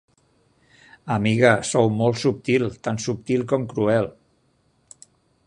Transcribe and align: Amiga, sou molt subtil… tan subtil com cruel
Amiga, 1.15 1.51
sou 1.71 1.91
molt 1.99 2.19
subtil… 2.23 2.67
tan 2.89 2.99
subtil 3.05 3.45
com 3.53 3.69
cruel 3.75 4.11